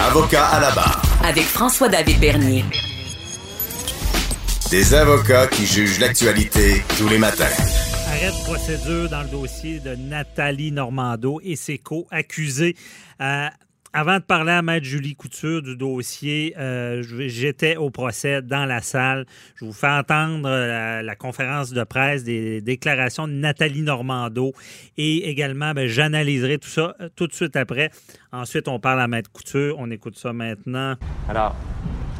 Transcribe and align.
Avocat 0.00 0.46
à 0.46 0.60
la 0.60 0.70
barre. 0.70 1.02
Avec 1.24 1.44
François-David 1.44 2.20
Bernier. 2.20 2.64
Des 4.70 4.94
avocats 4.94 5.46
qui 5.46 5.66
jugent 5.66 5.98
l'actualité 5.98 6.82
tous 6.98 7.08
les 7.08 7.18
matins. 7.18 7.44
Arrêt 8.08 8.30
de 8.30 8.44
procédure 8.44 9.10
dans 9.10 9.22
le 9.22 9.28
dossier 9.28 9.80
de 9.80 9.94
Nathalie 9.94 10.72
Normando 10.72 11.40
et 11.42 11.56
ses 11.56 11.78
co-accusés. 11.78 12.76
Euh, 13.20 13.48
avant 13.92 14.16
de 14.16 14.22
parler 14.22 14.52
à 14.52 14.62
Maître 14.62 14.86
Julie 14.86 15.14
Couture 15.14 15.62
du 15.62 15.76
dossier, 15.76 16.54
euh, 16.58 17.02
j'étais 17.26 17.76
au 17.76 17.90
procès 17.90 18.40
dans 18.40 18.64
la 18.64 18.80
salle. 18.80 19.26
Je 19.56 19.66
vous 19.66 19.72
fais 19.72 19.90
entendre 19.90 20.48
euh, 20.48 21.02
la, 21.02 21.14
conférence 21.14 21.72
de 21.72 21.84
presse 21.84 22.24
des 22.24 22.62
déclarations 22.62 23.28
de 23.28 23.32
Nathalie 23.32 23.82
Normando 23.82 24.52
et 24.96 25.28
également, 25.28 25.72
ben, 25.72 25.86
j'analyserai 25.86 26.58
tout 26.58 26.68
ça 26.68 26.94
euh, 27.00 27.08
tout 27.14 27.26
de 27.26 27.34
suite 27.34 27.54
après. 27.54 27.90
Ensuite, 28.32 28.66
on 28.66 28.80
parle 28.80 29.00
à 29.00 29.08
Maître 29.08 29.30
Couture. 29.30 29.76
On 29.78 29.90
écoute 29.90 30.16
ça 30.16 30.32
maintenant. 30.32 30.94
Alors, 31.28 31.54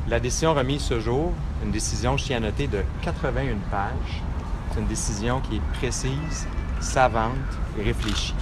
la 0.09 0.21
décision 0.21 0.53
remise 0.53 0.83
ce 0.83 1.01
jour, 1.01 1.33
une 1.65 1.71
décision, 1.71 2.19
je 2.19 2.25
tiens 2.25 2.37
à 2.37 2.41
noter, 2.41 2.67
de 2.67 2.81
81 3.03 3.57
pages. 3.71 4.23
C'est 4.73 4.81
une 4.81 4.89
décision 4.89 5.41
qui 5.41 5.57
est 5.57 5.79
précise, 5.79 6.47
savante 6.81 7.33
et 7.79 7.83
réfléchie. 7.83 8.35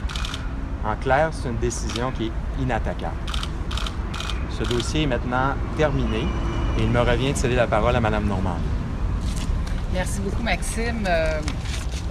En 0.84 0.96
clair, 0.96 1.30
c'est 1.32 1.48
une 1.48 1.58
décision 1.58 2.10
qui 2.12 2.26
est 2.26 2.62
inattaquable. 2.62 3.14
Ce 4.50 4.64
dossier 4.64 5.02
est 5.02 5.06
maintenant 5.06 5.54
terminé 5.76 6.26
et 6.78 6.82
il 6.82 6.90
me 6.90 7.00
revient 7.00 7.32
de 7.32 7.36
céder 7.36 7.56
la 7.56 7.66
parole 7.66 7.94
à 7.96 8.00
Mme 8.00 8.26
Normand. 8.26 8.56
Merci 9.92 10.20
beaucoup, 10.20 10.42
Maxime. 10.42 11.04
Euh, 11.06 11.40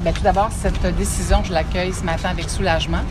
ben, 0.03 0.13
tout 0.13 0.21
d'abord, 0.21 0.49
cette 0.51 0.85
décision, 0.95 1.43
je 1.43 1.53
l'accueille 1.53 1.93
ce 1.93 2.03
matin 2.03 2.29
avec 2.29 2.49
soulagement. 2.49 3.03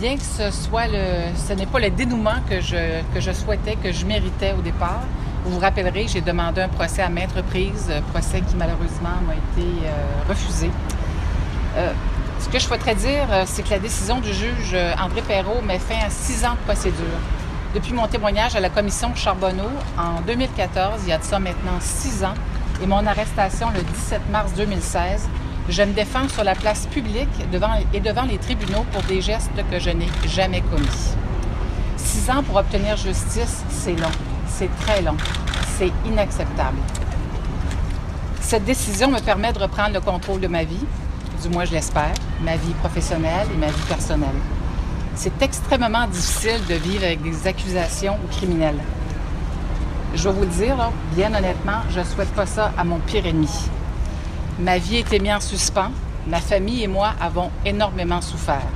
Bien 0.00 0.16
que 0.16 0.22
ce 0.22 0.50
soit 0.50 0.86
le, 0.88 1.34
ce 1.36 1.52
n'est 1.52 1.66
pas 1.66 1.78
le 1.78 1.90
dénouement 1.90 2.40
que 2.48 2.60
je, 2.60 3.00
que 3.14 3.20
je 3.20 3.32
souhaitais, 3.32 3.76
que 3.76 3.92
je 3.92 4.04
méritais 4.04 4.52
au 4.58 4.60
départ. 4.60 5.02
Vous 5.44 5.52
vous 5.52 5.60
rappellerez, 5.60 6.08
j'ai 6.08 6.20
demandé 6.20 6.62
un 6.62 6.68
procès 6.68 7.02
à 7.02 7.08
maintes 7.08 7.32
reprises, 7.32 7.92
procès 8.12 8.40
qui 8.40 8.56
malheureusement 8.56 9.16
m'a 9.26 9.34
été 9.34 9.68
euh, 9.86 10.28
refusé. 10.28 10.70
Euh, 11.76 11.92
ce 12.44 12.50
que 12.50 12.58
je 12.58 12.64
souhaiterais 12.64 12.94
dire, 12.94 13.26
euh, 13.30 13.44
c'est 13.46 13.62
que 13.62 13.70
la 13.70 13.78
décision 13.78 14.20
du 14.20 14.32
juge 14.34 14.72
euh, 14.74 14.92
André 15.00 15.22
Perrault 15.22 15.62
met 15.62 15.78
fin 15.78 16.06
à 16.06 16.10
six 16.10 16.44
ans 16.44 16.52
de 16.52 16.70
procédure. 16.70 17.18
Depuis 17.74 17.94
mon 17.94 18.06
témoignage 18.06 18.54
à 18.54 18.60
la 18.60 18.68
commission 18.68 19.14
Charbonneau 19.14 19.70
en 19.96 20.20
2014, 20.26 21.00
il 21.04 21.08
y 21.08 21.12
a 21.12 21.18
de 21.18 21.24
ça 21.24 21.38
maintenant 21.38 21.78
six 21.80 22.22
ans, 22.22 22.34
et 22.82 22.86
mon 22.86 23.06
arrestation 23.06 23.70
le 23.74 23.80
17 23.80 24.28
mars 24.30 24.52
2016, 24.52 25.26
je 25.70 25.82
me 25.82 25.92
défends 25.94 26.28
sur 26.28 26.44
la 26.44 26.54
place 26.54 26.86
publique 26.86 27.50
devant, 27.50 27.70
et 27.94 28.00
devant 28.00 28.24
les 28.24 28.36
tribunaux 28.36 28.84
pour 28.92 29.02
des 29.04 29.22
gestes 29.22 29.50
que 29.70 29.78
je 29.78 29.90
n'ai 29.90 30.08
jamais 30.26 30.60
commis. 30.60 31.14
Six 31.96 32.30
ans 32.30 32.42
pour 32.42 32.56
obtenir 32.56 32.98
justice, 32.98 33.64
c'est 33.70 33.94
long. 33.94 34.12
C'est 34.48 34.70
très 34.80 35.00
long. 35.00 35.16
C'est 35.78 35.90
inacceptable. 36.06 36.78
Cette 38.42 38.66
décision 38.66 39.10
me 39.10 39.20
permet 39.20 39.54
de 39.54 39.60
reprendre 39.60 39.94
le 39.94 40.00
contrôle 40.00 40.40
de 40.40 40.46
ma 40.46 40.64
vie, 40.64 40.84
du 41.44 41.50
moins 41.50 41.64
je 41.66 41.72
l'espère, 41.72 42.14
ma 42.42 42.56
vie 42.56 42.72
professionnelle 42.74 43.46
et 43.52 43.56
ma 43.58 43.66
vie 43.66 43.82
personnelle. 43.86 44.36
C'est 45.14 45.42
extrêmement 45.42 46.06
difficile 46.06 46.60
de 46.68 46.74
vivre 46.74 47.04
avec 47.04 47.22
des 47.22 47.46
accusations 47.46 48.18
ou 48.24 48.28
criminels. 48.28 48.80
Je 50.14 50.28
vais 50.28 50.34
vous 50.34 50.40
le 50.40 50.46
dire, 50.46 50.76
bien 51.14 51.34
honnêtement, 51.34 51.82
je 51.90 52.00
ne 52.00 52.04
souhaite 52.04 52.32
pas 52.32 52.46
ça 52.46 52.72
à 52.78 52.84
mon 52.84 52.98
pire 52.98 53.26
ennemi. 53.26 53.50
Ma 54.58 54.78
vie 54.78 54.96
été 54.96 55.18
mise 55.18 55.32
en 55.32 55.40
suspens. 55.40 55.90
Ma 56.26 56.40
famille 56.40 56.82
et 56.82 56.86
moi 56.86 57.12
avons 57.20 57.50
énormément 57.66 58.22
souffert. 58.22 58.66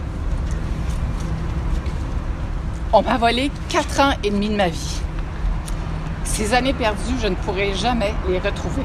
On 2.93 3.01
m'a 3.03 3.17
volé 3.17 3.51
quatre 3.71 4.01
ans 4.01 4.13
et 4.23 4.31
demi 4.31 4.51
de 4.51 4.57
ma 4.57 4.69
vie. 4.69 5.01
Ces 6.25 6.53
années 6.53 6.75
perdues, 6.75 7.17
je 7.23 7.29
ne 7.29 7.35
pourrai 7.35 7.75
jamais 7.75 8.13
les 8.29 8.39
retrouver. 8.39 8.83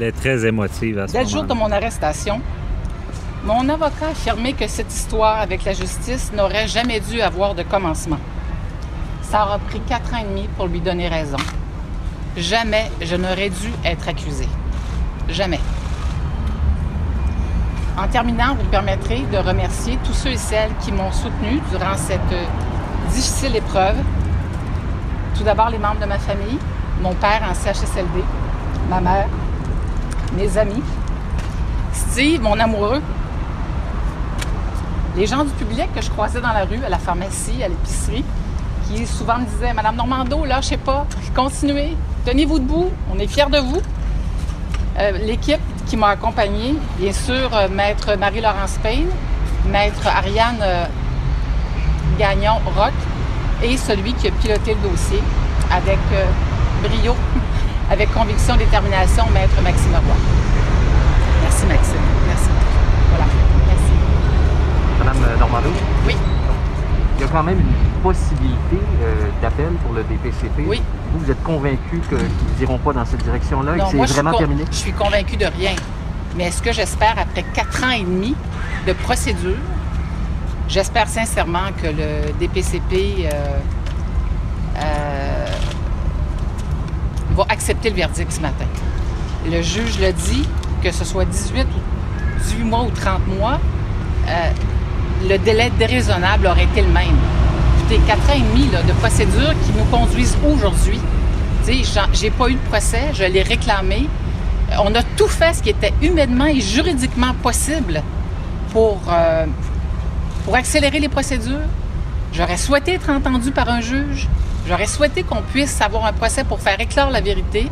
Elle 0.00 0.04
est 0.04 0.12
très 0.12 0.46
émotive 0.46 0.96
à 1.00 1.08
ce 1.08 1.12
Dès 1.12 1.24
le 1.24 1.28
jour 1.28 1.42
de 1.42 1.52
mon 1.54 1.72
arrestation, 1.72 2.40
mon 3.42 3.68
avocat 3.68 4.06
a 4.06 4.10
affirmé 4.10 4.52
que 4.52 4.68
cette 4.68 4.94
histoire 4.94 5.40
avec 5.40 5.64
la 5.64 5.72
justice 5.72 6.30
n'aurait 6.32 6.68
jamais 6.68 7.00
dû 7.00 7.20
avoir 7.20 7.56
de 7.56 7.64
commencement. 7.64 8.20
Ça 9.22 9.44
aura 9.44 9.58
pris 9.58 9.80
quatre 9.80 10.14
ans 10.14 10.18
et 10.18 10.24
demi 10.24 10.48
pour 10.56 10.68
lui 10.68 10.80
donner 10.80 11.08
raison. 11.08 11.38
Jamais 12.36 12.92
je 13.00 13.16
n'aurais 13.16 13.50
dû 13.50 13.72
être 13.84 14.06
accusé. 14.06 14.46
Jamais. 15.30 15.58
En 18.00 18.06
terminant, 18.06 18.54
vous 18.54 18.62
me 18.66 18.70
permettrez 18.70 19.22
de 19.32 19.38
remercier 19.38 19.98
tous 20.04 20.14
ceux 20.14 20.30
et 20.30 20.36
celles 20.36 20.70
qui 20.80 20.92
m'ont 20.92 21.10
soutenu 21.10 21.60
durant 21.72 21.96
cette 21.96 22.20
difficile 23.10 23.56
épreuve. 23.56 23.96
Tout 25.36 25.42
d'abord, 25.42 25.70
les 25.70 25.78
membres 25.78 26.00
de 26.00 26.06
ma 26.06 26.20
famille, 26.20 26.58
mon 27.02 27.14
père 27.14 27.42
en 27.50 27.52
CHSLD, 27.52 28.22
ma 28.88 29.00
mère, 29.00 29.26
mes 30.38 30.56
amis, 30.56 30.82
Steve, 31.92 32.40
mon 32.40 32.58
amoureux, 32.60 33.02
les 35.16 35.26
gens 35.26 35.44
du 35.44 35.50
public 35.50 35.92
que 35.92 36.00
je 36.00 36.08
croisais 36.10 36.40
dans 36.40 36.52
la 36.52 36.64
rue, 36.64 36.82
à 36.84 36.88
la 36.88 36.98
pharmacie, 36.98 37.60
à 37.62 37.68
l'épicerie, 37.68 38.24
qui 38.86 39.04
souvent 39.04 39.38
me 39.38 39.46
disaient 39.46 39.72
Madame 39.74 39.96
Normando, 39.96 40.44
lâchez 40.44 40.76
pas, 40.76 41.06
continuez, 41.34 41.96
tenez-vous 42.24 42.60
debout, 42.60 42.90
on 43.12 43.18
est 43.18 43.26
fiers 43.26 43.50
de 43.50 43.58
vous. 43.58 43.80
Euh, 44.98 45.18
l'équipe 45.26 45.60
qui 45.86 45.96
m'a 45.96 46.10
accompagnée, 46.10 46.76
bien 46.98 47.12
sûr, 47.12 47.50
euh, 47.52 47.68
Maître 47.68 48.16
Marie-Laurence 48.16 48.78
Payne, 48.80 49.08
Maître 49.66 50.06
Ariane 50.06 50.60
euh, 50.62 50.84
Gagnon-Rock 52.18 52.94
et 53.64 53.76
celui 53.76 54.12
qui 54.14 54.28
a 54.28 54.30
piloté 54.30 54.74
le 54.74 54.88
dossier 54.88 55.20
avec 55.70 55.98
brio 56.82 57.14
avec 57.90 58.12
conviction, 58.12 58.56
détermination, 58.56 59.24
Maître 59.32 59.60
Maxime 59.62 59.92
Roy. 59.92 60.16
Merci, 61.42 61.66
Maxime. 61.66 62.00
Merci. 62.26 62.48
Voilà. 63.10 63.24
Merci. 63.66 63.92
Madame 64.98 65.38
Normando? 65.38 65.68
Oui. 66.06 66.16
Il 67.16 67.22
y 67.22 67.24
a 67.24 67.28
quand 67.28 67.42
même 67.42 67.58
une 67.58 68.02
possibilité 68.02 68.78
euh, 69.02 69.28
d'appel 69.42 69.70
pour 69.84 69.92
le 69.92 70.04
DPCP. 70.04 70.64
Oui. 70.66 70.82
Vous, 71.12 71.24
vous 71.24 71.30
êtes 71.30 71.42
convaincu 71.42 72.00
qu'ils 72.08 72.60
n'iront 72.60 72.78
pas 72.78 72.92
dans 72.92 73.04
cette 73.04 73.24
direction-là 73.24 73.76
et 73.76 73.78
que 73.80 74.06
c'est 74.06 74.12
vraiment 74.14 74.36
terminé? 74.36 74.64
Je 74.70 74.76
suis 74.76 74.92
convaincu 74.92 75.36
de 75.36 75.46
rien. 75.46 75.72
Mais 76.36 76.50
ce 76.50 76.62
que 76.62 76.72
j'espère, 76.72 77.16
après 77.18 77.42
quatre 77.54 77.82
ans 77.82 77.90
et 77.90 78.02
demi 78.02 78.36
de 78.86 78.92
procédure, 78.92 79.56
j'espère 80.68 81.08
sincèrement 81.08 81.72
que 81.82 81.88
le 81.88 82.32
DPCP 82.38 83.24
euh, 83.24 83.58
euh, 84.76 85.37
va 87.38 87.46
accepter 87.48 87.90
le 87.90 87.96
verdict 87.96 88.32
ce 88.32 88.40
matin. 88.40 88.66
Le 89.46 89.62
juge 89.62 89.98
l'a 90.00 90.12
dit, 90.12 90.46
que 90.82 90.90
ce 90.90 91.04
soit 91.04 91.24
18 91.24 91.62
ou 91.62 92.40
18 92.42 92.64
mois 92.64 92.82
ou 92.82 92.90
30 92.90 93.26
mois, 93.38 93.60
euh, 94.28 94.50
le 95.28 95.38
délai 95.38 95.70
déraisonnable 95.78 96.46
aurait 96.46 96.64
été 96.64 96.82
le 96.82 96.88
même. 96.88 97.16
Écoutez, 97.80 98.00
4 98.06 98.18
ans 98.18 98.34
et 98.34 98.40
demi 98.40 98.66
de 98.66 98.92
procédure 98.94 99.54
qui 99.64 99.72
nous 99.72 99.84
conduisent 99.84 100.36
aujourd'hui. 100.44 101.00
J'ai 102.12 102.30
pas 102.30 102.48
eu 102.48 102.54
de 102.54 102.68
procès, 102.70 103.10
je 103.12 103.24
l'ai 103.24 103.42
réclamé. 103.42 104.08
On 104.82 104.94
a 104.94 105.02
tout 105.16 105.28
fait 105.28 105.54
ce 105.54 105.62
qui 105.62 105.70
était 105.70 105.92
humainement 106.02 106.46
et 106.46 106.60
juridiquement 106.60 107.34
possible 107.42 108.02
pour, 108.72 109.00
euh, 109.10 109.44
pour 110.44 110.54
accélérer 110.54 110.98
les 110.98 111.08
procédures. 111.08 111.68
J'aurais 112.32 112.56
souhaité 112.56 112.94
être 112.94 113.10
entendu 113.10 113.50
par 113.50 113.68
un 113.68 113.80
juge. 113.80 114.28
J'aurais 114.68 114.86
souhaité 114.86 115.22
qu'on 115.22 115.40
puisse 115.40 115.80
avoir 115.80 116.04
un 116.04 116.12
procès 116.12 116.44
pour 116.44 116.60
faire 116.60 116.78
éclore 116.78 117.10
la 117.10 117.22
vérité. 117.22 117.70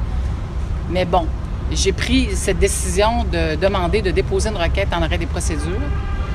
Mais 0.89 1.05
bon, 1.05 1.27
j'ai 1.71 1.93
pris 1.93 2.35
cette 2.35 2.59
décision 2.59 3.25
de 3.25 3.55
demander 3.57 4.01
de 4.01 4.11
déposer 4.11 4.49
une 4.49 4.57
requête 4.57 4.89
en 4.95 5.03
arrêt 5.03 5.19
des 5.19 5.27
procédures 5.27 5.79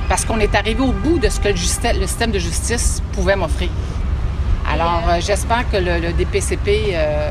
parce 0.08 0.24
qu'on 0.24 0.38
est 0.38 0.54
arrivé 0.54 0.80
au 0.80 0.92
bout 0.92 1.18
de 1.18 1.28
ce 1.28 1.40
que 1.40 1.48
le, 1.48 1.56
système 1.56 2.30
de 2.30 2.38
justice 2.38 3.02
pouvait 3.12 3.34
m'offrir. 3.34 3.70
Alors, 4.70 5.02
euh, 5.08 5.20
j'espère 5.20 5.68
que 5.68 5.78
le, 5.78 6.12
DPCP 6.12 6.92
euh, 6.94 7.30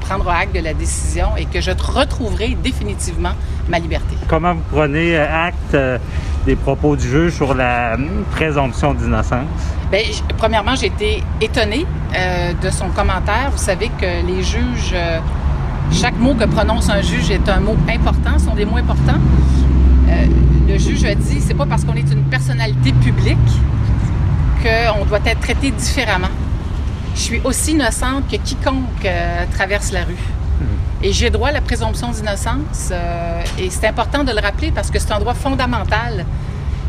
prendra 0.00 0.36
acte 0.36 0.54
de 0.54 0.60
la 0.60 0.74
décision 0.74 1.34
et 1.38 1.46
que 1.46 1.62
je 1.62 1.70
retrouverai 1.70 2.54
définitivement 2.62 3.32
ma 3.72 3.80
liberté. 3.80 4.16
Comment 4.28 4.54
vous 4.54 4.62
prenez 4.70 5.16
euh, 5.16 5.46
acte 5.48 5.76
des 6.46 6.54
propos 6.54 6.94
du 6.94 7.08
juge 7.08 7.32
sur 7.32 7.54
la 7.54 7.94
hum, 7.94 8.24
présomption 8.30 8.94
d'innocence? 8.94 9.46
Bien, 9.90 10.02
premièrement, 10.38 10.76
j'ai 10.76 10.86
été 10.86 11.22
étonnée 11.40 11.86
de 12.62 12.70
son 12.70 12.88
commentaire. 12.88 13.50
Vous 13.50 13.58
savez 13.58 13.90
que 14.00 14.26
les 14.26 14.42
juges 14.42 14.94
chaque 15.92 16.18
mot 16.18 16.34
que 16.34 16.44
prononce 16.44 16.88
un 16.88 17.02
juge 17.02 17.30
est 17.30 17.48
un 17.48 17.60
mot 17.60 17.76
important, 17.88 18.38
sont 18.38 18.54
des 18.54 18.64
mots 18.64 18.78
importants. 18.78 19.20
Euh, 20.08 20.26
le 20.68 20.78
juge 20.78 21.04
a 21.04 21.14
dit, 21.14 21.40
c'est 21.40 21.54
pas 21.54 21.66
parce 21.66 21.84
qu'on 21.84 21.94
est 21.94 22.10
une 22.10 22.24
personnalité 22.24 22.92
publique 22.92 23.36
qu'on 24.62 25.04
doit 25.04 25.20
être 25.26 25.40
traité 25.40 25.70
différemment. 25.70 26.30
Je 27.14 27.20
suis 27.20 27.40
aussi 27.44 27.72
innocente 27.72 28.24
que 28.30 28.36
quiconque 28.36 29.04
euh, 29.04 29.44
traverse 29.52 29.92
la 29.92 30.04
rue. 30.04 30.16
Et 31.04 31.12
j'ai 31.12 31.30
droit 31.30 31.48
à 31.48 31.52
la 31.52 31.60
présomption 31.60 32.10
d'innocence. 32.12 32.90
Euh, 32.92 33.42
et 33.58 33.70
c'est 33.70 33.88
important 33.88 34.22
de 34.22 34.30
le 34.30 34.40
rappeler 34.40 34.70
parce 34.70 34.90
que 34.90 35.00
c'est 35.00 35.10
un 35.12 35.18
droit 35.18 35.34
fondamental 35.34 36.24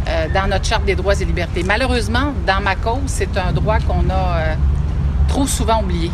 euh, 0.07 0.27
dans 0.31 0.47
notre 0.47 0.65
Charte 0.65 0.85
des 0.85 0.95
droits 0.95 1.19
et 1.19 1.25
libertés. 1.25 1.63
Malheureusement, 1.63 2.33
dans 2.45 2.61
ma 2.61 2.75
cause, 2.75 3.01
c'est 3.07 3.35
un 3.37 3.51
droit 3.51 3.79
qu'on 3.79 4.07
a 4.11 4.37
euh, 4.37 4.53
trop 5.27 5.47
souvent 5.47 5.81
oublié. 5.81 6.11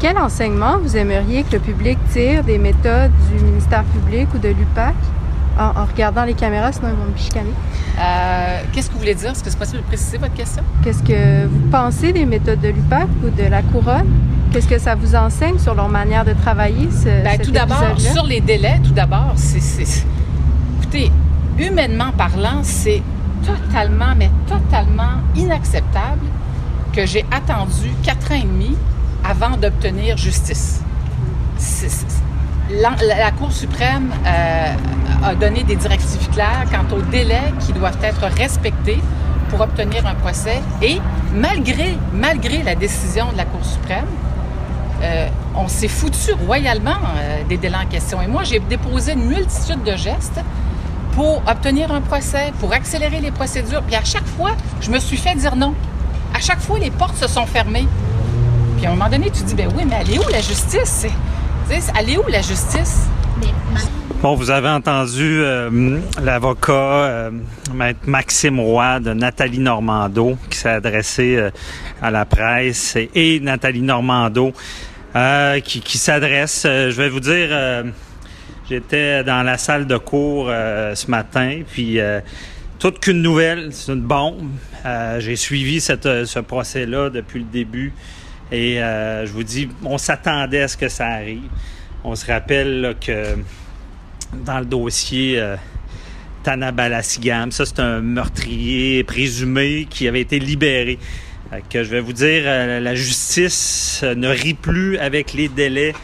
Quel 0.00 0.18
enseignement 0.18 0.78
vous 0.78 0.96
aimeriez 0.96 1.44
que 1.44 1.52
le 1.52 1.60
public 1.60 1.98
tire 2.12 2.42
des 2.42 2.58
méthodes 2.58 3.12
du 3.30 3.44
ministère 3.44 3.84
public 3.84 4.26
ou 4.34 4.38
de 4.38 4.48
l'UPAC 4.48 4.94
en, 5.58 5.84
regardant 5.84 6.24
les 6.24 6.32
caméras, 6.32 6.72
sinon 6.72 6.88
ils 6.88 6.96
vont 6.96 7.12
me 7.12 7.18
chicaner? 7.18 7.52
Qu'est-ce 8.72 8.88
que 8.88 8.94
vous 8.94 9.00
voulez 9.00 9.14
dire? 9.14 9.32
Est-ce 9.32 9.44
que 9.44 9.50
c'est 9.50 9.58
possible 9.58 9.82
de 9.82 9.86
préciser 9.86 10.16
votre 10.16 10.32
question? 10.32 10.62
Qu'est-ce 10.82 11.02
que 11.02 11.46
vous 11.46 11.68
pensez 11.70 12.12
des 12.12 12.24
méthodes 12.24 12.62
de 12.62 12.68
l'UPAC 12.68 13.08
ou 13.22 13.28
de 13.28 13.46
la 13.46 13.60
couronne? 13.60 14.08
Qu'est-ce 14.52 14.66
que 14.66 14.78
ça 14.78 14.96
vous 14.96 15.14
enseigne 15.14 15.58
sur 15.58 15.74
leur 15.74 15.88
manière 15.88 16.24
de 16.24 16.32
travailler? 16.32 16.88
Ce, 16.90 17.22
Bien, 17.22 17.38
tout 17.38 17.52
d'abord, 17.52 17.98
sur 17.98 18.24
les 18.24 18.40
délais, 18.40 18.80
tout 18.82 18.92
d'abord, 18.92 19.34
c'est. 19.36 20.04
Écoutez, 20.80 21.12
humainement 21.56 22.10
parlant, 22.10 22.60
c'est 22.62 23.02
totalement, 23.46 24.14
mais 24.16 24.30
totalement 24.48 25.20
inacceptable 25.36 26.26
que 26.92 27.06
j'ai 27.06 27.24
attendu 27.30 27.90
quatre 28.02 28.32
ans 28.32 28.40
et 28.42 28.42
demi 28.42 28.76
avant 29.24 29.56
d'obtenir 29.56 30.16
justice. 30.16 30.82
La, 32.70 33.30
Cour 33.32 33.52
suprême 33.52 34.10
euh, 34.26 34.74
a 35.24 35.34
donné 35.36 35.62
des 35.62 35.76
directives 35.76 36.28
claires 36.30 36.66
quant 36.70 36.96
aux 36.96 37.02
délais 37.02 37.52
qui 37.60 37.72
doivent 37.72 37.98
être 38.02 38.26
respectés 38.36 39.00
pour 39.48 39.60
obtenir 39.60 40.06
un 40.06 40.14
procès 40.14 40.60
et 40.82 41.00
malgré, 41.34 41.96
malgré 42.12 42.62
la 42.62 42.74
décision 42.74 43.30
de 43.32 43.36
la 43.36 43.44
Cour 43.44 43.64
suprême, 43.64 44.06
euh, 45.02 45.28
on 45.56 45.68
s'est 45.68 45.88
foutu 45.88 46.32
royalement 46.46 46.96
euh, 47.16 47.42
des 47.48 47.56
délais 47.56 47.76
en 47.76 47.86
question. 47.86 48.20
Et 48.20 48.26
moi, 48.26 48.42
j'ai 48.44 48.60
déposé 48.60 49.12
une 49.12 49.26
multitude 49.26 49.82
de 49.82 49.96
gestes 49.96 50.40
pour 51.12 51.42
obtenir 51.46 51.92
un 51.92 52.00
procès, 52.00 52.52
pour 52.60 52.72
accélérer 52.72 53.20
les 53.20 53.30
procédures. 53.30 53.82
Puis 53.82 53.96
à 53.96 54.04
chaque 54.04 54.26
fois, 54.26 54.52
je 54.80 54.90
me 54.90 54.98
suis 54.98 55.16
fait 55.16 55.34
dire 55.34 55.56
non. 55.56 55.74
À 56.34 56.40
chaque 56.40 56.60
fois, 56.60 56.78
les 56.78 56.90
portes 56.90 57.16
se 57.16 57.28
sont 57.28 57.46
fermées. 57.46 57.88
Puis 58.76 58.86
à 58.86 58.90
un 58.90 58.94
moment 58.94 59.10
donné, 59.10 59.30
tu 59.30 59.42
dis, 59.42 59.54
ben 59.54 59.68
oui, 59.76 59.84
mais 59.88 59.96
elle 60.00 60.14
est 60.14 60.18
où 60.18 60.28
la 60.30 60.40
justice? 60.40 61.06
Elle 61.98 62.10
est 62.10 62.18
où 62.18 62.26
la 62.28 62.42
justice? 62.42 63.06
Bon, 64.22 64.34
vous 64.34 64.50
avez 64.50 64.68
entendu 64.68 65.40
euh, 65.40 65.98
l'avocat 66.22 66.72
euh, 66.72 67.30
maître 67.72 68.00
Maxime 68.06 68.60
Roy 68.60 69.00
de 69.00 69.14
Nathalie 69.14 69.60
Normando 69.60 70.36
qui 70.50 70.58
s'est 70.58 70.68
adressé 70.68 71.36
euh, 71.36 71.50
à 72.02 72.10
la 72.10 72.26
presse 72.26 72.98
et, 73.14 73.40
Nathalie 73.40 73.80
Normando 73.80 74.52
qui, 75.14 75.80
qui 75.80 75.98
s'adresse. 75.98 76.62
je 76.64 76.96
vais 76.96 77.08
vous 77.08 77.20
dire 77.20 77.50
J'étais 78.70 79.24
dans 79.24 79.42
la 79.42 79.58
salle 79.58 79.88
de 79.88 79.96
cours 79.96 80.46
euh, 80.48 80.94
ce 80.94 81.10
matin, 81.10 81.62
puis 81.68 81.98
euh, 81.98 82.20
toute 82.78 83.00
qu'une 83.00 83.20
nouvelle, 83.20 83.72
c'est 83.72 83.90
une 83.90 84.02
bombe. 84.02 84.48
Euh, 84.86 85.18
j'ai 85.18 85.34
suivi 85.34 85.80
ce 85.80 86.38
procès-là 86.38 87.10
depuis 87.10 87.40
le 87.40 87.46
débui 87.46 87.90
et 88.52 88.76
je 88.76 89.32
vous 89.32 89.42
dis, 89.42 89.68
on 89.84 89.98
s'attendait 89.98 90.62
à 90.62 90.68
ce 90.68 90.76
que 90.76 90.88
ça 90.88 91.06
arrive. 91.06 91.42
On 92.04 92.14
se 92.14 92.26
rappelle 92.26 92.94
que 93.04 93.34
dans 94.44 94.60
le 94.60 94.66
dossier 94.66 95.44
Tana 96.44 96.70
Balasigam, 96.70 97.50
ça 97.50 97.66
c'est 97.66 97.80
un 97.80 98.00
meurtrier 98.00 99.02
présumé 99.02 99.88
qui 99.90 100.06
avait 100.06 100.20
été 100.20 100.38
libéré. 100.38 101.00
Que 101.68 101.82
je 101.82 101.90
vais 101.90 102.00
vous 102.00 102.12
dire, 102.12 102.44
la 102.44 102.94
justice 102.94 104.04
ne 104.04 104.28
rit 104.28 104.54
plus 104.54 104.98
avec 104.98 105.32
les 105.32 105.48
délais 105.48 105.94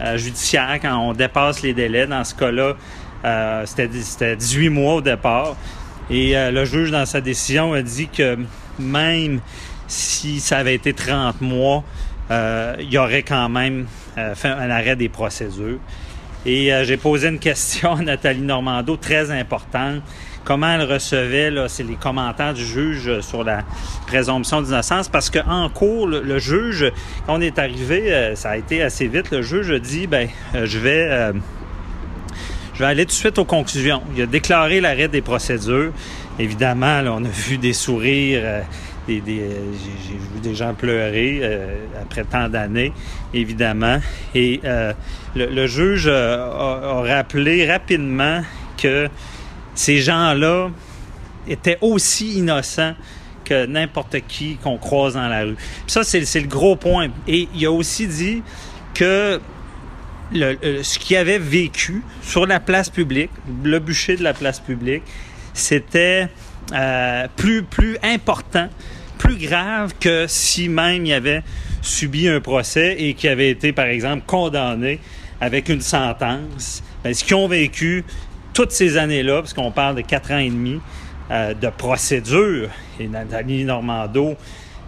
euh, 0.00 0.16
judiciaire 0.16 0.78
quand 0.80 0.96
on 0.96 1.12
dépasse 1.12 1.62
les 1.62 1.74
délais. 1.74 2.06
Dans 2.06 2.22
ce 2.22 2.34
cas-là, 2.34 2.74
euh, 3.24 3.66
c'était 3.66 4.36
18 4.36 4.68
mois 4.68 4.94
au 4.94 5.00
départ. 5.00 5.56
Et 6.10 6.36
euh, 6.36 6.52
le 6.52 6.64
juge, 6.64 6.90
dans 6.92 7.06
sa 7.06 7.20
décision, 7.20 7.72
a 7.72 7.82
dit 7.82 8.08
que 8.08 8.38
même 8.78 9.40
si 9.88 10.38
ça 10.38 10.58
avait 10.58 10.76
été 10.76 10.92
30 10.92 11.40
mois, 11.40 11.82
il 12.30 12.90
y 12.90 12.98
aurait 12.98 13.22
quand 13.22 13.48
même 13.48 13.86
fait 14.34 14.48
un 14.48 14.70
arrêt 14.70 14.96
des 14.96 15.08
procédures. 15.08 15.78
Et 16.44 16.70
j'ai 16.84 16.98
posé 16.98 17.28
une 17.28 17.38
question 17.38 17.94
à 17.94 18.02
Nathalie 18.02 18.42
Normando 18.42 18.96
très 18.98 19.30
importante 19.30 20.02
comment 20.48 20.72
elle 20.72 20.90
recevait 20.90 21.50
les 21.50 21.94
commentaires 22.00 22.54
du 22.54 22.64
juge 22.64 23.20
sur 23.20 23.44
la 23.44 23.64
présomption 24.06 24.62
d'innocence 24.62 25.06
parce 25.10 25.28
qu'en 25.28 25.68
cours 25.68 26.06
le, 26.06 26.38
juge 26.38 26.90
quand 27.26 27.36
on 27.36 27.40
est 27.42 27.58
arrivé 27.58 28.10
euh, 28.10 28.34
ça 28.34 28.50
a 28.50 28.56
été 28.56 28.82
assez 28.82 29.08
vite 29.08 29.30
le 29.30 29.42
juge 29.42 29.70
a 29.70 29.78
dit 29.78 30.06
ben 30.06 30.26
euh, 30.54 30.64
je 30.64 30.78
vais 30.78 31.06
euh, 31.10 31.32
aller 32.80 33.04
tout 33.04 33.10
de 33.10 33.12
suite 33.12 33.38
aux 33.38 33.44
conclusions. 33.44 34.00
Il 34.16 34.22
a 34.22 34.26
déclaré 34.26 34.80
l'arrêt 34.80 35.08
des 35.08 35.20
procédures. 35.20 35.92
Évidemment, 36.38 37.02
on 37.06 37.24
a 37.24 37.28
vu 37.28 37.58
des 37.58 37.72
sourires, 37.72 38.62
des 39.08 39.20
j'ai 39.26 39.32
vu 39.32 40.40
des 40.40 40.54
gens 40.54 40.74
pleurer 40.74 41.42
après 42.00 42.22
tant 42.22 42.48
d'années, 42.48 42.92
évidemment. 43.34 43.98
Et 44.32 44.60
le, 45.34 45.66
juge 45.66 46.06
a, 46.06 47.02
rappelé 47.02 47.68
rapidement 47.68 48.42
que 48.80 49.08
ces 49.78 49.98
gens-là 49.98 50.70
étaient 51.46 51.78
aussi 51.80 52.38
innocents 52.38 52.94
que 53.44 53.64
n'importe 53.64 54.16
qui 54.26 54.56
qu'on 54.56 54.76
croise 54.76 55.14
dans 55.14 55.28
la 55.28 55.44
rue. 55.44 55.56
ça, 55.86 56.02
c'est 56.02 56.40
le 56.40 56.48
gros 56.48 56.74
point. 56.74 57.08
Et 57.28 57.48
il 57.54 57.64
a 57.64 57.70
aussi 57.70 58.08
dit 58.08 58.42
que 58.92 59.40
ce 60.32 60.98
qu'il 60.98 61.16
avait 61.16 61.38
vécu 61.38 62.02
sur 62.22 62.44
la 62.44 62.58
place 62.58 62.90
publique, 62.90 63.30
le 63.62 63.78
bûcher 63.78 64.16
de 64.16 64.24
la 64.24 64.34
place 64.34 64.58
publique, 64.58 65.04
c'était 65.54 66.26
euh, 66.72 67.28
plus, 67.36 67.62
plus 67.62 67.96
important, 68.02 68.68
plus 69.16 69.36
grave 69.36 69.94
que 70.00 70.26
si 70.26 70.68
même 70.68 71.06
il 71.06 71.12
avait 71.12 71.44
subi 71.82 72.28
un 72.28 72.40
procès 72.40 72.96
et 72.98 73.14
qu'il 73.14 73.30
avait 73.30 73.50
été, 73.50 73.72
par 73.72 73.86
exemple, 73.86 74.24
condamné 74.26 74.98
avec 75.40 75.68
une 75.68 75.82
sentence. 75.82 76.82
Ben, 77.04 77.14
ce 77.14 77.22
qu'ils 77.22 77.36
ont 77.36 77.46
vécu, 77.46 78.04
toutes 78.58 78.72
ces 78.72 78.96
années-là, 78.96 79.36
parce 79.36 79.54
qu'on 79.54 79.70
parle 79.70 79.94
de 79.94 80.00
quatre 80.00 80.32
ans 80.32 80.38
et 80.38 80.50
demi 80.50 80.80
euh, 81.30 81.54
de 81.54 81.68
procédure, 81.68 82.68
et 82.98 83.06
Nathalie 83.06 83.64
Normando 83.64 84.34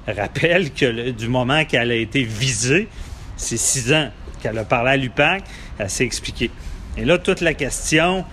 rappelle 0.09 0.73
que 0.73 1.13
du 1.13 1.29
moment 1.29 1.65
qu'elle 1.65 1.93
a 1.93 1.95
été 1.95 2.25
visée, 2.25 2.89
c'est 3.37 3.57
six 3.57 3.93
ans 3.93 4.11
qu'elle 4.43 4.59
a 4.59 4.65
parlé 4.65 4.91
à 4.91 4.97
l'UPAC, 4.97 5.45
elle 5.79 5.89
s'est 5.89 6.05
expliquée. 6.05 6.51
Et 6.97 7.05
là, 7.05 7.19
toute 7.19 7.43
la 7.43 7.55
question, 7.55 8.25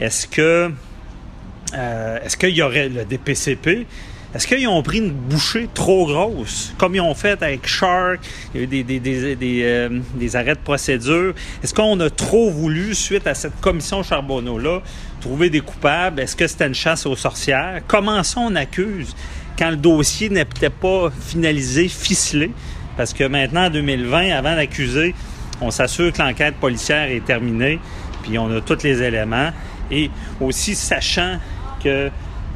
est-ce 0.00 0.26
que 0.26 0.72
euh, 1.72 2.18
est-ce 2.24 2.36
qu'il 2.36 2.56
y 2.56 2.60
aurait 2.60 2.88
le 2.88 3.04
DPCP 3.04 3.86
est-ce 4.32 4.46
qu'ils 4.46 4.68
ont 4.68 4.82
pris 4.82 4.98
une 4.98 5.10
bouchée 5.10 5.68
trop 5.74 6.06
grosse, 6.06 6.72
comme 6.78 6.94
ils 6.94 7.00
ont 7.00 7.14
fait 7.14 7.42
avec 7.42 7.66
Shark, 7.66 8.20
il 8.54 8.58
y 8.58 8.60
a 8.60 8.64
eu 8.64 8.66
des, 8.68 8.84
des, 8.84 9.00
des, 9.00 9.34
des, 9.34 9.62
euh, 9.64 10.00
arrêts 10.34 10.54
de 10.54 10.60
procédure? 10.60 11.34
Est-ce 11.64 11.74
qu'on 11.74 11.98
a 11.98 12.10
trop 12.10 12.48
voulu, 12.48 12.94
suite 12.94 13.26
à 13.26 13.34
cette 13.34 13.60
commission 13.60 14.04
Charbonneau-là, 14.04 14.82
trouver 15.20 15.50
des 15.50 15.60
coupables? 15.60 16.20
Est-ce 16.20 16.36
que 16.36 16.46
c'était 16.46 16.68
une 16.68 16.74
chasse 16.74 17.06
aux 17.06 17.16
sorcières? 17.16 17.82
Comment 17.88 18.22
ça 18.22 18.40
on 18.40 18.54
accuse 18.54 19.16
quand 19.58 19.70
le 19.70 19.76
dossier 19.76 20.28
n'était 20.28 20.70
pas 20.70 21.10
finalisé, 21.10 21.88
ficelé? 21.88 22.52
Parce 22.96 23.12
que 23.12 23.24
maintenant, 23.24 23.66
en 23.66 23.70
2020, 23.70 24.30
avant 24.30 24.54
d'accuser, 24.54 25.12
on 25.60 25.72
s'assure 25.72 26.12
que 26.12 26.22
l'enquête 26.22 26.54
policière 26.54 27.10
est 27.10 27.24
terminée, 27.24 27.80
puis 28.22 28.38
on 28.38 28.48
a 28.56 28.60
tous 28.60 28.84
les 28.84 29.02
éléments. 29.02 29.50
Et 29.90 30.08
aussi 30.40 30.76
sachant 30.76 31.38
que 31.82 32.10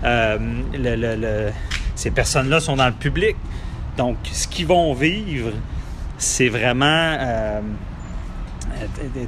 euh, 0.05 1.51
ces 1.95 2.11
personnes-là 2.11 2.61
sont 2.61 2.77
dans 2.77 2.87
le 2.87 2.93
public. 2.93 3.37
Donc, 3.97 4.17
ce 4.33 4.49
qu'ils 4.49 4.67
vont 4.67 4.93
vivre, 4.95 5.53
c'est 6.19 6.49
vraiment 6.49 6.85
euh, 6.87 7.61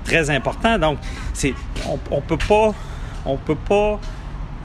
très 0.05 0.31
important. 0.31 0.79
Donc, 0.79 0.99
on, 1.89 1.99
on 2.11 2.21
peut 2.21 2.37
pas, 2.37 2.75
on 3.25 3.37
peut 3.37 3.57
pas 3.57 4.01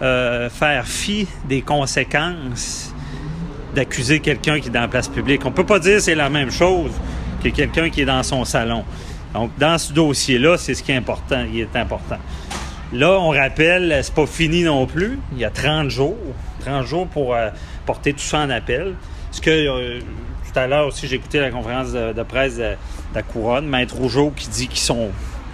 euh, 0.01 0.50
faire 0.50 0.88
fi 0.88 1.27
des 1.48 1.62
conséquences 1.62 2.94
d'accuser 3.75 4.20
quelqu'un 4.20 4.60
qui 4.60 4.68
est 4.68 4.72
dans 4.72 4.82
la 4.82 4.88
place 4.88 5.08
publique. 5.08 5.46
On 5.46 5.51
peut 5.51 5.65
pas 5.65 5.80
dire 5.80 6.01
c'est 6.01 6.15
la 6.15 6.30
même 6.30 6.51
chose 6.51 6.91
que 7.44 7.50
quelqu'un 7.50 7.89
qui 7.89 8.01
est 8.01 8.06
dans 8.06 8.24
son 8.24 8.44
salon. 8.44 8.84
Donc, 9.34 9.51
dans 9.58 9.77
ce 9.77 9.94
dossier-là, 9.94 10.58
c'est 10.58 10.74
ce 10.74 10.84
qui 10.84 10.91
est 10.91 10.96
important. 10.96 11.46
Il 11.53 11.62
est 11.62 11.75
important. 11.75 12.18
Là, 12.93 13.17
on 13.19 13.29
rappelle, 13.29 14.00
c'est 14.03 14.13
pas 14.13 14.25
fini 14.25 14.63
non 14.63 14.86
plus. 14.86 15.17
Il 15.31 15.39
y 15.39 15.45
a 15.45 15.50
30 15.50 15.89
jours. 15.89 16.17
30 16.65 16.86
jours 16.86 17.07
pour 17.07 17.33
euh, 17.33 17.50
porter 17.86 18.12
tout 18.12 18.19
ça 18.19 18.39
en 18.39 18.50
appel. 18.50 18.95
Ce 19.31 19.39
que 19.39 19.50
euh, 19.50 20.00
tout 20.51 20.60
à 20.60 20.67
l'heure 20.67 20.88
aussi, 20.88 21.07
j'ai 21.07 21.15
écouté 21.15 21.39
la 21.39 21.51
conférence 21.51 21.93
de, 21.93 22.24
presse 22.24 22.57
de, 22.57 22.74
la 23.15 23.24
Couronne, 23.24 23.67
Maître 23.67 23.95
Rougeau 23.95 24.31
qui 24.36 24.50
dit 24.50 24.67
qu'ils 24.67 24.79
sont, 24.79 25.10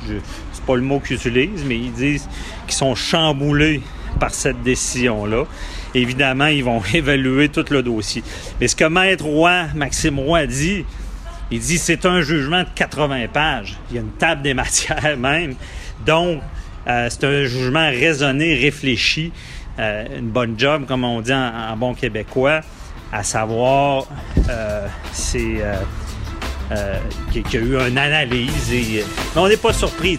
c'est 0.08 0.66
pas 0.66 0.76
le 0.76 0.82
mot 0.82 1.00
qu'ils 1.00 1.18
utilisent, 1.18 1.64
mais 1.64 1.78
ils 1.78 1.94
disent 1.94 2.28
qu'ils 2.66 2.76
sont 2.76 2.96
chamboulés 2.96 3.82
par 4.20 4.34
cette 4.34 4.64
décision-là. 4.64 5.44
Évidemment, 5.94 6.48
ils 6.48 6.64
vont 6.64 6.82
évaluer 6.94 7.50
tout 7.50 7.66
le 7.70 7.84
dossier. 7.84 8.24
Mais 8.60 8.68
ce 8.68 8.76
que 8.76 8.86
Maître 8.86 9.26
Roy, 9.26 9.66
Maxime 9.76 10.18
Roy, 10.18 10.48
dit, 10.48 10.86
Il 11.52 11.60
dit 11.60 11.78
c'est 11.78 12.06
un 12.08 12.22
jugement 12.22 12.64
de 12.64 12.70
80 12.74 13.28
pages. 13.32 13.78
Il 13.92 13.96
y 13.96 14.00
a 14.00 14.02
une 14.02 14.14
table 14.14 14.42
des 14.42 14.54
matières 14.56 15.18
même. 15.18 15.54
Donc, 16.04 16.42
euh, 16.88 17.08
c'est 17.10 17.24
un 17.26 17.44
jugement 17.44 17.90
raisonné, 17.90 18.56
réfléchi, 18.56 19.32
euh, 19.80 20.06
une 20.18 20.30
bonne 20.30 20.56
job, 20.58 20.86
comme 20.88 21.04
on 21.04 21.22
dit 21.22 21.34
en, 21.34 21.76
bon 21.76 21.94
québécois, 21.94 22.62
à 23.12 23.24
savoir, 23.24 24.08
euh, 24.50 24.88
c'est 25.12 25.62
qu'il 27.32 27.54
y 27.54 27.58
a 27.58 27.60
eu 27.60 27.90
une 27.90 27.98
analyse. 27.98 28.72
Mais 28.72 29.04
on 29.36 29.48
n'est 29.48 29.58
pas 29.58 29.74
surpris, 29.74 30.18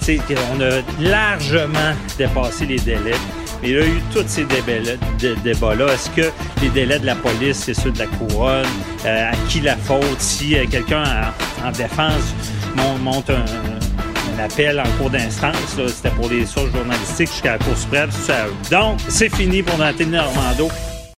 on 0.54 0.60
a 0.60 0.82
largement 1.00 1.94
dépassé 2.16 2.66
les 2.66 2.78
délais. 2.78 3.16
Mais 3.60 3.70
il 3.70 3.75
y 3.75 3.78
a 3.78 3.87
eu 3.87 4.00
tous 4.12 4.25
ces 4.26 4.44
débats-là. 4.44 5.87
Est-ce 5.92 6.10
que 6.10 6.30
les 6.62 6.68
délais 6.68 6.98
de 6.98 7.06
la 7.06 7.16
police, 7.16 7.64
c'est 7.64 7.75
ceux 7.75 7.90
de 7.90 7.98
la 7.98 8.06
couronne? 8.06 8.66
à 9.04 9.32
qui 9.48 9.60
la 9.60 9.76
faute? 9.76 10.20
Si 10.20 10.54
quelqu'un 10.70 11.02
en, 11.64 11.72
défense 11.72 12.34
monte 13.02 13.30
appel 14.38 14.80
en 14.80 14.88
cours 14.99 15.11
d'instance. 15.11 15.78
C'était 15.88 16.14
pour 16.14 16.28
les 16.28 16.47
sources 16.47 16.73
journalistiques 16.73 17.30
jusqu'à 17.30 17.52
la 17.52 17.59
Cour 17.59 17.76
suprême. 17.76 18.11
Donc, 18.71 18.99
c'est 19.09 19.35
fini 19.35 19.62
pour 19.62 19.78
Nathalie 19.78 20.11
Normando. 20.11 20.68